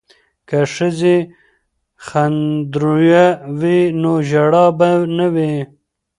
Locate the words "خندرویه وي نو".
2.05-4.13